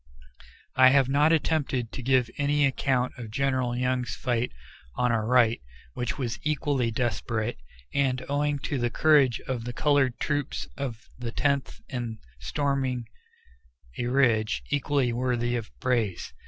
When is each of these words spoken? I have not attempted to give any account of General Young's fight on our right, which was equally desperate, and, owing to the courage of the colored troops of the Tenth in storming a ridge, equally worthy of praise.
I 0.75 0.89
have 0.89 1.07
not 1.09 1.31
attempted 1.31 1.91
to 1.91 2.01
give 2.01 2.27
any 2.39 2.65
account 2.65 3.13
of 3.19 3.29
General 3.29 3.77
Young's 3.77 4.15
fight 4.15 4.51
on 4.95 5.11
our 5.11 5.27
right, 5.27 5.61
which 5.93 6.17
was 6.17 6.39
equally 6.41 6.89
desperate, 6.89 7.57
and, 7.93 8.25
owing 8.27 8.57
to 8.65 8.79
the 8.79 8.89
courage 8.89 9.39
of 9.41 9.63
the 9.63 9.73
colored 9.73 10.17
troops 10.19 10.67
of 10.75 11.07
the 11.19 11.31
Tenth 11.31 11.81
in 11.87 12.17
storming 12.39 13.05
a 13.99 14.07
ridge, 14.07 14.63
equally 14.71 15.13
worthy 15.13 15.55
of 15.55 15.69
praise. 15.79 16.33